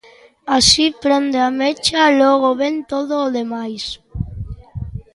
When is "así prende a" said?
0.57-1.49